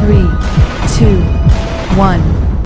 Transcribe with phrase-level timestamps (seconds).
[0.00, 1.10] 3, 2,
[1.98, 2.64] 1.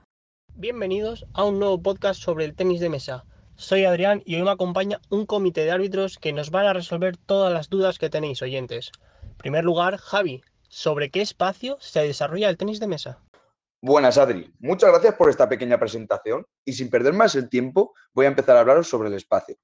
[0.54, 3.25] Bienvenidos a un nuevo podcast sobre el tenis de mesa.
[3.57, 7.17] Soy Adrián y hoy me acompaña un comité de árbitros que nos van a resolver
[7.17, 8.93] todas las dudas que tenéis oyentes.
[9.20, 13.19] En primer lugar, Javi, ¿sobre qué espacio se desarrolla el tenis de mesa?
[13.82, 14.55] Buenas, Adri.
[14.61, 18.57] Muchas gracias por esta pequeña presentación y sin perder más el tiempo voy a empezar
[18.57, 19.57] a hablaros sobre el espacio.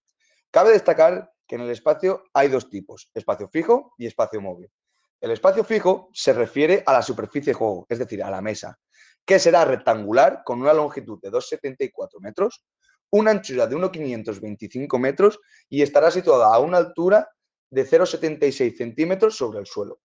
[0.51, 4.69] Cabe destacar que en el espacio hay dos tipos, espacio fijo y espacio móvil.
[5.21, 8.79] El espacio fijo se refiere a la superficie de juego, es decir, a la mesa,
[9.25, 12.65] que será rectangular con una longitud de 2,74 metros,
[13.11, 15.39] una anchura de 1,525 metros
[15.69, 17.29] y estará situada a una altura
[17.69, 20.01] de 0,76 centímetros sobre el suelo.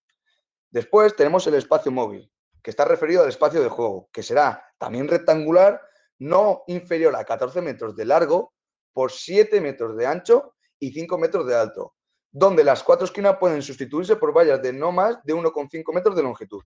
[0.70, 2.30] Después tenemos el espacio móvil,
[2.62, 5.82] que está referido al espacio de juego, que será también rectangular,
[6.20, 8.54] no inferior a 14 metros de largo
[8.92, 11.95] por 7 metros de ancho y 5 metros de alto,
[12.36, 16.24] donde las cuatro esquinas pueden sustituirse por vallas de no más de 1,5 metros de
[16.24, 16.62] longitud.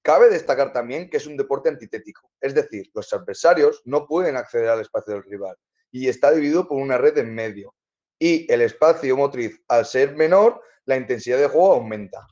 [0.00, 4.68] Cabe destacar también que es un deporte antitético, es decir, los adversarios no pueden acceder
[4.68, 5.56] al espacio del rival
[5.90, 7.74] y está dividido por una red en medio.
[8.16, 12.28] Y el espacio motriz, al ser menor, la intensidad de juego aumenta.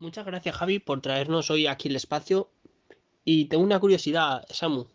[0.00, 2.50] Muchas gracias Javi por traernos hoy aquí el espacio.
[3.24, 4.86] Y tengo una curiosidad, Samu.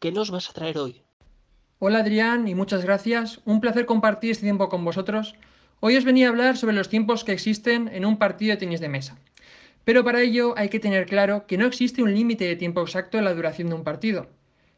[0.00, 1.04] ¿Qué nos vas a traer hoy?
[1.78, 3.40] Hola Adrián y muchas gracias.
[3.44, 5.36] Un placer compartir este tiempo con vosotros.
[5.86, 8.80] Hoy os venía a hablar sobre los tiempos que existen en un partido de tenis
[8.80, 9.18] de mesa.
[9.84, 13.18] Pero para ello hay que tener claro que no existe un límite de tiempo exacto
[13.18, 14.30] en la duración de un partido.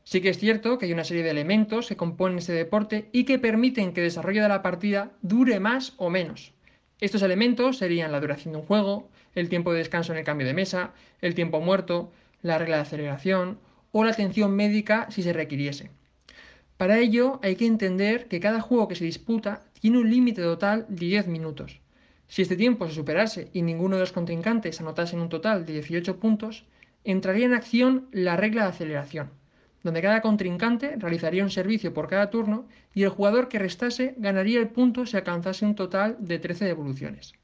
[0.03, 3.23] Sí que es cierto que hay una serie de elementos que componen este deporte y
[3.23, 6.55] que permiten que el desarrollo de la partida dure más o menos.
[7.01, 10.49] Estos elementos serían la duración de un juego, el tiempo de descanso en el cambio
[10.49, 12.11] de mesa, el tiempo muerto,
[12.43, 13.61] la regla de aceleración
[13.93, 15.89] o la atención médica si se requiriese.
[16.77, 20.85] Para ello hay que entender que cada juego que se disputa tiene un límite total
[20.89, 21.81] de 10 minutos.
[22.27, 26.19] Si este tiempo se superase y ninguno de los contrincantes anotase un total de 18
[26.19, 26.65] puntos,
[27.05, 29.31] entraría en acción la regla de aceleración,
[29.85, 34.59] donde cada contrincante realizaría un servicio por cada turno y el jugador que restase ganaría
[34.59, 37.35] el punto si alcanzase un total de 13 devoluciones.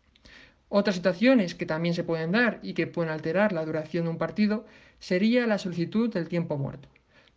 [0.69, 4.19] Otras situaciones que también se pueden dar y que pueden alterar la duración de un
[4.19, 4.67] partido
[4.99, 6.89] sería la solicitud del tiempo muerto,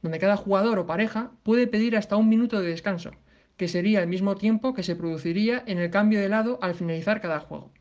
[0.01, 3.11] donde cada jugador o pareja puede pedir hasta un minuto de descanso,
[3.57, 7.21] que sería el mismo tiempo que se produciría en el cambio de lado al finalizar
[7.21, 7.71] cada juego.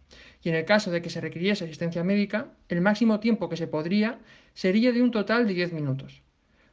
[0.42, 3.66] Y en el caso de que se requiriese asistencia médica, el máximo tiempo que se
[3.66, 4.18] podría
[4.52, 6.22] sería de un total de 10 minutos.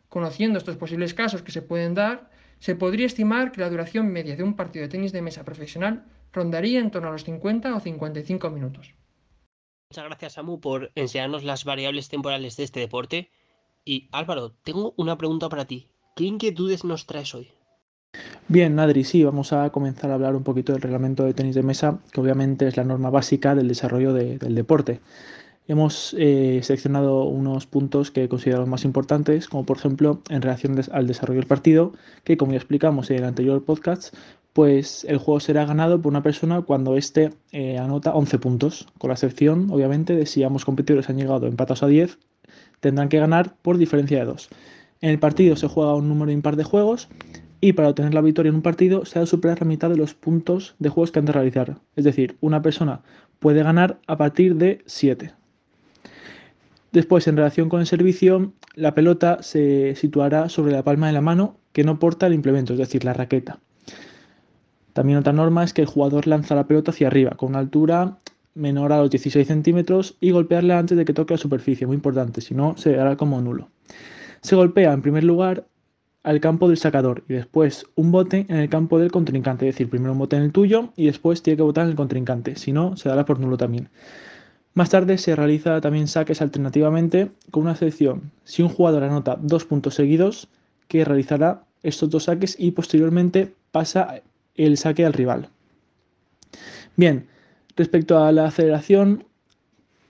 [0.09, 2.29] Conociendo estos posibles casos que se pueden dar,
[2.59, 6.05] se podría estimar que la duración media de un partido de tenis de mesa profesional
[6.31, 8.93] rondaría en torno a los 50 o 55 minutos.
[9.89, 13.31] Muchas gracias, Samu, por enseñarnos las variables temporales de este deporte.
[13.83, 15.89] Y Álvaro, tengo una pregunta para ti.
[16.15, 17.51] ¿Qué inquietudes nos traes hoy?
[18.47, 21.63] Bien, Adri, sí, vamos a comenzar a hablar un poquito del reglamento de tenis de
[21.63, 24.99] mesa, que obviamente es la norma básica del desarrollo del deporte.
[25.67, 31.07] Hemos eh, seleccionado unos puntos que consideramos más importantes, como por ejemplo en relación al
[31.07, 31.93] desarrollo del partido,
[32.25, 34.13] que como ya explicamos en el anterior podcast,
[34.53, 39.09] pues el juego será ganado por una persona cuando éste eh, anota 11 puntos, con
[39.09, 42.17] la excepción, obviamente, de si ambos competidores han llegado empatados a 10,
[42.81, 44.49] tendrán que ganar por diferencia de 2.
[44.99, 47.07] En el partido se juega un número impar de juegos
[47.61, 49.95] y para obtener la victoria en un partido se ha de superar la mitad de
[49.95, 51.77] los puntos de juegos que han de realizar.
[51.95, 53.01] Es decir, una persona
[53.39, 55.31] puede ganar a partir de 7.
[56.91, 61.21] Después, en relación con el servicio, la pelota se situará sobre la palma de la
[61.21, 63.59] mano que no porta el implemento, es decir, la raqueta.
[64.93, 68.17] También otra norma es que el jugador lanza la pelota hacia arriba, con una altura
[68.55, 72.41] menor a los 16 centímetros y golpearla antes de que toque la superficie, muy importante,
[72.41, 73.69] si no se dará como nulo.
[74.41, 75.65] Se golpea en primer lugar
[76.23, 79.89] al campo del sacador y después un bote en el campo del contrincante, es decir,
[79.89, 82.71] primero un bote en el tuyo y después tiene que botar en el contrincante, si
[82.71, 83.89] no se dará por nulo también.
[84.73, 88.31] Más tarde se realiza también saques alternativamente con una excepción.
[88.45, 90.47] Si un jugador anota dos puntos seguidos,
[90.87, 94.21] que realizará estos dos saques y posteriormente pasa
[94.55, 95.49] el saque al rival.
[96.95, 97.27] Bien,
[97.75, 99.25] respecto a la aceleración,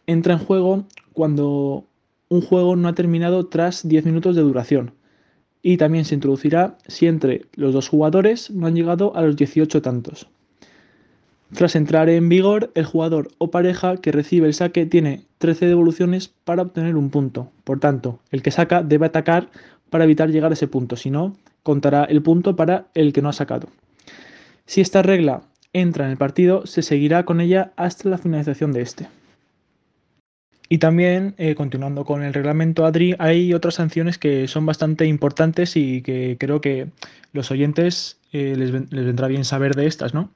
[0.08, 1.86] entra en juego cuando
[2.30, 4.94] un juego no ha terminado tras 10 minutos de duración.
[5.64, 9.82] Y también se introducirá si entre los dos jugadores no han llegado a los 18
[9.82, 10.28] tantos.
[11.54, 16.30] Tras entrar en vigor, el jugador o pareja que recibe el saque tiene 13 devoluciones
[16.46, 17.52] para obtener un punto.
[17.66, 19.50] Por tanto, el que saca debe atacar
[19.90, 23.30] para evitar llegar a ese punto, si no, contará el punto para el que no
[23.30, 23.68] ha sacado.
[24.66, 25.42] Si esta regla
[25.74, 29.08] entra en el partido, se seguirá con ella hasta la finalización de este.
[30.72, 35.76] Y también, eh, continuando con el reglamento ADRI, hay otras sanciones que son bastante importantes
[35.76, 36.90] y que creo que
[37.34, 40.32] los oyentes eh, les, les vendrá bien saber de estas, ¿no?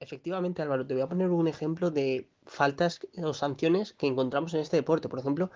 [0.00, 4.58] Efectivamente, Álvaro, te voy a poner un ejemplo de faltas o sanciones que encontramos en
[4.58, 5.08] este deporte.
[5.08, 5.52] Por ejemplo,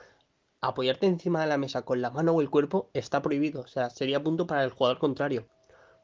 [0.61, 3.91] apoyarte encima de la mesa con la mano o el cuerpo está prohibido, o sea,
[3.91, 5.49] sería punto para el jugador contrario.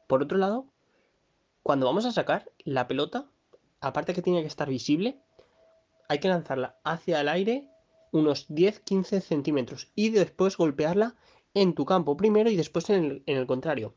[0.07, 0.65] Por otro lado,
[1.63, 3.29] cuando vamos a sacar la pelota,
[3.79, 5.21] aparte que tiene que estar visible,
[6.07, 7.69] hay que lanzarla hacia el aire
[8.11, 11.15] unos 10-15 centímetros y después golpearla
[11.53, 13.95] en tu campo primero y después en el, contrario.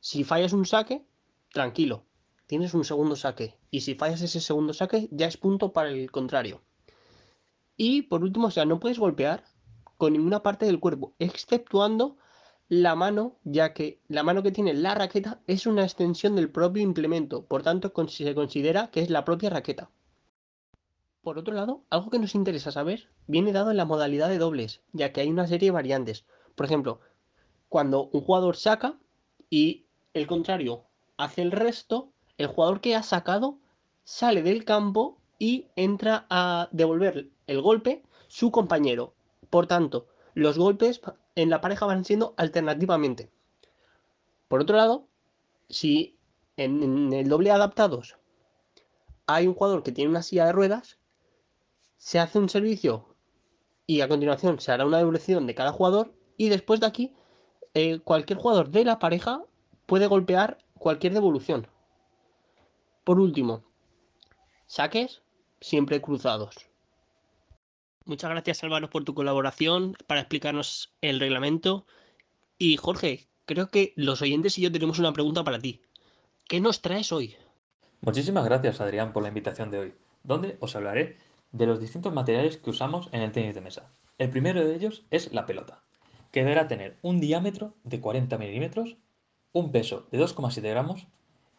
[0.00, 1.04] Si fallas un saque,
[1.52, 2.04] tranquilo,
[2.46, 3.58] tienes un segundo saque.
[3.70, 6.62] Y si fallas ese segundo saque, ya es punto para el contrario.
[7.76, 9.44] Y por último, o sea, no puedes golpear
[9.96, 12.16] con ninguna parte del cuerpo, exceptuando
[12.68, 16.82] la mano, ya que la mano que tiene la raqueta es una extensión del propio
[16.82, 19.90] implemento, por tanto se considera que es la propia raqueta.
[21.26, 24.80] Por otro lado, algo que nos interesa saber viene dado en la modalidad de dobles,
[24.92, 26.24] ya que hay una serie de variantes.
[26.54, 27.00] Por ejemplo,
[27.68, 28.96] cuando un jugador saca
[29.50, 30.84] y el contrario
[31.16, 33.58] hace el resto, el jugador que ha sacado
[34.04, 39.12] sale del campo y entra a devolver el golpe su compañero.
[39.50, 41.00] Por tanto, los golpes
[41.34, 43.32] en la pareja van siendo alternativamente.
[44.46, 45.08] Por otro lado,
[45.68, 46.20] si
[46.56, 48.16] en, el doble adaptados
[49.26, 51.00] hay un jugador que tiene una silla de ruedas,
[51.96, 53.16] se hace un servicio
[53.86, 57.14] y a continuación se hará una devolución de cada jugador y después de aquí
[57.74, 59.42] eh, cualquier jugador de la pareja
[59.86, 61.68] puede golpear cualquier devolución.
[63.04, 63.64] Por último,
[64.66, 65.22] saques
[65.60, 66.56] siempre cruzados.
[68.04, 71.86] Muchas gracias Álvaro por tu colaboración para explicarnos el reglamento.
[72.58, 75.82] Y Jorge, creo que los oyentes y yo tenemos una pregunta para ti.
[76.48, 77.36] ¿Qué nos traes hoy?
[78.00, 81.18] Muchísimas gracias Adrián por la invitación de hoy, donde os hablaré
[81.52, 83.90] de los distintos materiales que usamos en el tenis de mesa.
[84.18, 85.82] El primero de ellos es la pelota,
[86.32, 88.96] que deberá tener un diámetro de 40 milímetros,
[89.52, 91.06] un peso de 2,7 gramos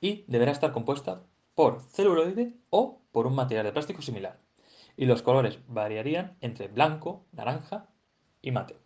[0.02, 1.24] y deberá estar compuesta
[1.56, 4.40] por celuloide o por un material de plástico similar.
[4.96, 7.90] Y los colores variarían entre blanco, naranja
[8.42, 8.78] y mate.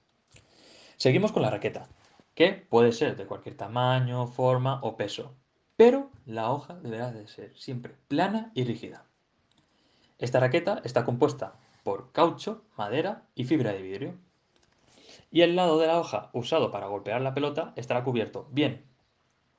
[0.98, 1.88] Seguimos con la raqueta,
[2.36, 5.36] que puede ser de cualquier tamaño, forma o peso,
[5.76, 9.06] pero la hoja deberá de ser siempre plana y rígida.
[10.22, 14.20] Esta raqueta está compuesta por caucho, madera y fibra de vidrio.
[15.32, 18.86] Y el lado de la hoja usado para golpear la pelota estará cubierto bien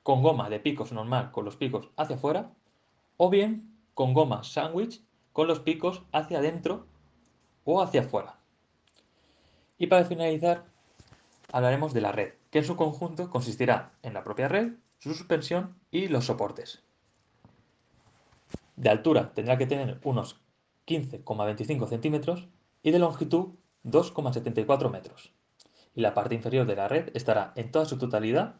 [0.03, 2.51] con goma de picos normal con los picos hacia afuera
[3.17, 5.01] o bien con goma sándwich
[5.33, 6.87] con los picos hacia adentro
[7.65, 8.37] o hacia afuera.
[9.77, 10.63] Y para finalizar,
[11.51, 15.75] hablaremos de la red, que en su conjunto consistirá en la propia red, su suspensión
[15.91, 16.83] y los soportes.
[18.77, 20.42] De altura tendrá que tener unos
[20.87, 22.47] 15,25 centímetros
[22.81, 25.33] y de longitud 2,74 metros.
[25.95, 28.55] Y la parte inferior de la red estará en toda su totalidad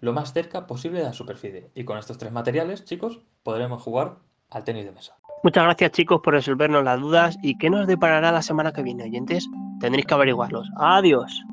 [0.00, 1.70] lo más cerca posible de la superficie.
[1.74, 4.18] Y con estos tres materiales, chicos, podremos jugar
[4.50, 5.16] al tenis de mesa.
[5.42, 9.04] Muchas gracias chicos por resolvernos las dudas y qué nos deparará la semana que viene,
[9.04, 9.46] oyentes.
[9.80, 10.68] Tendréis que averiguarlos.
[10.76, 11.44] Adiós.